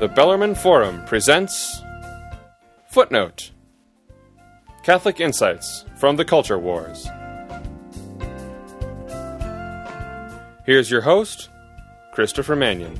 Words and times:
The 0.00 0.08
Bellarmine 0.08 0.54
Forum 0.54 1.04
presents 1.04 1.82
Footnote 2.88 3.50
Catholic 4.82 5.20
Insights 5.20 5.84
from 5.94 6.16
the 6.16 6.24
Culture 6.24 6.58
Wars. 6.58 7.06
Here's 10.64 10.90
your 10.90 11.02
host, 11.02 11.50
Christopher 12.14 12.56
Manion. 12.56 12.98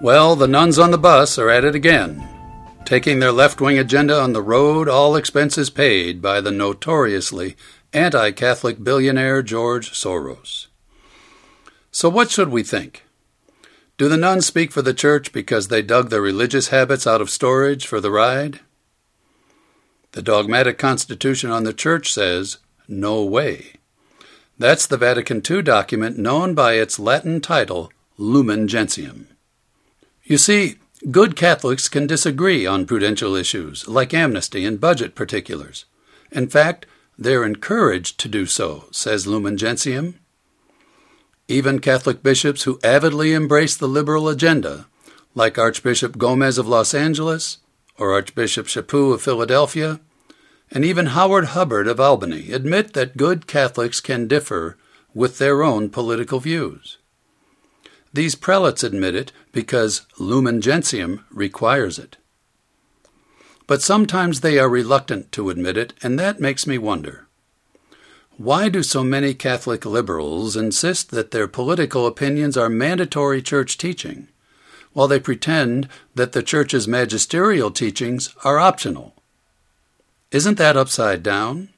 Well, 0.00 0.34
the 0.34 0.48
nuns 0.48 0.78
on 0.78 0.90
the 0.90 0.96
bus 0.96 1.38
are 1.38 1.50
at 1.50 1.66
it 1.66 1.74
again, 1.74 2.26
taking 2.86 3.18
their 3.18 3.32
left 3.32 3.60
wing 3.60 3.78
agenda 3.78 4.18
on 4.18 4.32
the 4.32 4.40
road, 4.40 4.88
all 4.88 5.14
expenses 5.14 5.68
paid 5.68 6.22
by 6.22 6.40
the 6.40 6.50
notoriously 6.50 7.54
anti 7.92 8.30
Catholic 8.30 8.82
billionaire 8.82 9.42
George 9.42 9.90
Soros. 9.90 10.68
So, 11.90 12.08
what 12.08 12.30
should 12.30 12.48
we 12.48 12.62
think? 12.62 13.02
Do 13.98 14.08
the 14.10 14.18
nuns 14.18 14.44
speak 14.44 14.72
for 14.72 14.82
the 14.82 14.92
church 14.92 15.32
because 15.32 15.68
they 15.68 15.80
dug 15.80 16.10
their 16.10 16.20
religious 16.20 16.68
habits 16.68 17.06
out 17.06 17.22
of 17.22 17.30
storage 17.30 17.86
for 17.86 18.00
the 18.00 18.10
ride? 18.10 18.60
The 20.12 20.22
dogmatic 20.22 20.76
constitution 20.76 21.50
on 21.50 21.64
the 21.64 21.72
church 21.72 22.12
says, 22.12 22.58
no 22.88 23.24
way. 23.24 23.74
That's 24.58 24.86
the 24.86 24.96
Vatican 24.98 25.42
II 25.48 25.62
document 25.62 26.18
known 26.18 26.54
by 26.54 26.74
its 26.74 26.98
Latin 26.98 27.40
title, 27.40 27.90
Lumen 28.18 28.68
Gentium. 28.68 29.28
You 30.24 30.38
see, 30.38 30.76
good 31.10 31.36
Catholics 31.36 31.88
can 31.88 32.06
disagree 32.06 32.66
on 32.66 32.86
prudential 32.86 33.34
issues 33.34 33.86
like 33.88 34.12
amnesty 34.12 34.64
and 34.64 34.80
budget 34.80 35.14
particulars. 35.14 35.84
In 36.30 36.48
fact, 36.48 36.86
they're 37.18 37.44
encouraged 37.44 38.18
to 38.20 38.28
do 38.28 38.44
so, 38.44 38.88
says 38.90 39.26
Lumen 39.26 39.56
Gentium. 39.56 40.18
Even 41.48 41.78
Catholic 41.78 42.22
bishops 42.22 42.64
who 42.64 42.80
avidly 42.82 43.32
embrace 43.32 43.76
the 43.76 43.86
liberal 43.86 44.28
agenda, 44.28 44.86
like 45.34 45.58
Archbishop 45.58 46.18
Gomez 46.18 46.58
of 46.58 46.66
Los 46.66 46.92
Angeles 46.92 47.58
or 47.98 48.12
Archbishop 48.12 48.66
Chaput 48.66 49.14
of 49.14 49.22
Philadelphia, 49.22 50.00
and 50.72 50.84
even 50.84 51.06
Howard 51.06 51.46
Hubbard 51.46 51.86
of 51.86 52.00
Albany, 52.00 52.50
admit 52.50 52.94
that 52.94 53.16
good 53.16 53.46
Catholics 53.46 54.00
can 54.00 54.26
differ 54.26 54.76
with 55.14 55.38
their 55.38 55.62
own 55.62 55.88
political 55.88 56.40
views. 56.40 56.98
These 58.12 58.34
prelates 58.34 58.82
admit 58.82 59.14
it 59.14 59.30
because 59.52 60.06
Lumen 60.18 60.60
Gentium 60.60 61.24
requires 61.30 61.98
it. 61.98 62.16
But 63.66 63.82
sometimes 63.82 64.40
they 64.40 64.58
are 64.58 64.68
reluctant 64.68 65.32
to 65.32 65.50
admit 65.50 65.76
it, 65.76 65.92
and 66.02 66.18
that 66.18 66.40
makes 66.40 66.66
me 66.66 66.76
wonder. 66.78 67.25
Why 68.38 68.68
do 68.68 68.82
so 68.82 69.02
many 69.02 69.32
Catholic 69.32 69.86
liberals 69.86 70.56
insist 70.56 71.10
that 71.10 71.30
their 71.30 71.48
political 71.48 72.06
opinions 72.06 72.56
are 72.56 72.68
mandatory 72.68 73.40
church 73.40 73.78
teaching, 73.78 74.28
while 74.92 75.08
they 75.08 75.18
pretend 75.18 75.88
that 76.14 76.32
the 76.32 76.42
church's 76.42 76.86
magisterial 76.86 77.70
teachings 77.70 78.34
are 78.44 78.58
optional? 78.58 79.14
Isn't 80.30 80.58
that 80.58 80.76
upside 80.76 81.22
down? 81.22 81.70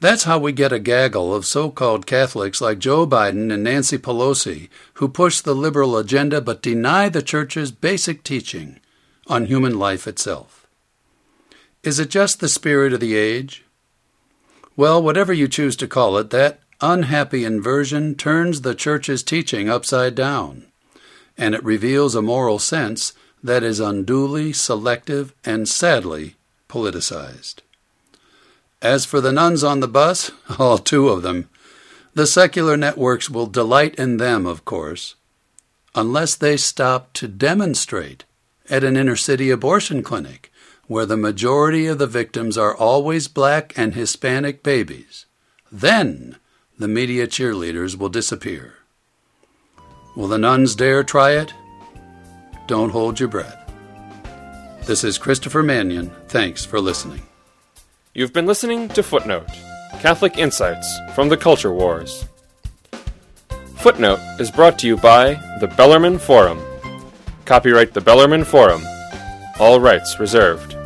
That's 0.00 0.24
how 0.24 0.38
we 0.38 0.52
get 0.52 0.72
a 0.72 0.80
gaggle 0.80 1.32
of 1.32 1.46
so 1.46 1.70
called 1.70 2.06
Catholics 2.06 2.60
like 2.60 2.80
Joe 2.80 3.06
Biden 3.06 3.52
and 3.52 3.62
Nancy 3.62 3.98
Pelosi 3.98 4.68
who 4.94 5.08
push 5.08 5.40
the 5.40 5.54
liberal 5.54 5.96
agenda 5.96 6.40
but 6.40 6.62
deny 6.62 7.08
the 7.08 7.22
Church's 7.22 7.70
basic 7.70 8.24
teaching 8.24 8.80
on 9.28 9.46
human 9.46 9.78
life 9.78 10.08
itself. 10.08 10.66
Is 11.84 12.00
it 12.00 12.10
just 12.10 12.40
the 12.40 12.48
spirit 12.48 12.92
of 12.92 13.00
the 13.00 13.14
age? 13.14 13.64
Well, 14.78 15.02
whatever 15.02 15.32
you 15.32 15.48
choose 15.48 15.74
to 15.78 15.88
call 15.88 16.18
it, 16.18 16.30
that 16.30 16.60
unhappy 16.80 17.44
inversion 17.44 18.14
turns 18.14 18.60
the 18.60 18.76
Church's 18.76 19.24
teaching 19.24 19.68
upside 19.68 20.14
down, 20.14 20.66
and 21.36 21.52
it 21.52 21.64
reveals 21.64 22.14
a 22.14 22.22
moral 22.22 22.60
sense 22.60 23.12
that 23.42 23.64
is 23.64 23.80
unduly 23.80 24.52
selective 24.52 25.34
and 25.44 25.68
sadly 25.68 26.36
politicized. 26.68 27.56
As 28.80 29.04
for 29.04 29.20
the 29.20 29.32
nuns 29.32 29.64
on 29.64 29.80
the 29.80 29.88
bus, 29.88 30.30
all 30.60 30.78
two 30.78 31.08
of 31.08 31.22
them, 31.22 31.48
the 32.14 32.24
secular 32.24 32.76
networks 32.76 33.28
will 33.28 33.46
delight 33.46 33.96
in 33.96 34.18
them, 34.18 34.46
of 34.46 34.64
course, 34.64 35.16
unless 35.96 36.36
they 36.36 36.56
stop 36.56 37.12
to 37.14 37.26
demonstrate 37.26 38.24
at 38.70 38.84
an 38.84 38.96
inner 38.96 39.16
city 39.16 39.50
abortion 39.50 40.04
clinic 40.04 40.52
where 40.88 41.06
the 41.06 41.16
majority 41.16 41.86
of 41.86 41.98
the 41.98 42.06
victims 42.06 42.56
are 42.56 42.74
always 42.74 43.28
black 43.28 43.72
and 43.76 43.94
Hispanic 43.94 44.62
babies. 44.62 45.26
Then 45.70 46.36
the 46.78 46.88
media 46.88 47.26
cheerleaders 47.26 47.96
will 47.96 48.08
disappear. 48.08 48.78
Will 50.16 50.28
the 50.28 50.38
nuns 50.38 50.74
dare 50.74 51.04
try 51.04 51.32
it? 51.32 51.52
Don't 52.66 52.90
hold 52.90 53.20
your 53.20 53.28
breath. 53.28 53.70
This 54.86 55.04
is 55.04 55.18
Christopher 55.18 55.62
Manion. 55.62 56.10
Thanks 56.28 56.64
for 56.64 56.80
listening. 56.80 57.20
You've 58.14 58.32
been 58.32 58.46
listening 58.46 58.88
to 58.90 59.02
Footnote 59.02 59.46
Catholic 60.00 60.38
Insights 60.38 60.98
from 61.14 61.28
the 61.28 61.36
Culture 61.36 61.72
Wars. 61.72 62.24
Footnote 63.76 64.20
is 64.40 64.50
brought 64.50 64.78
to 64.78 64.86
you 64.86 64.96
by 64.96 65.34
the 65.60 65.68
Bellarmine 65.68 66.18
Forum. 66.18 66.60
Copyright 67.44 67.92
the 67.92 68.00
Bellarmine 68.00 68.44
Forum. 68.44 68.82
All 69.60 69.80
rights 69.80 70.18
reserved. 70.18 70.77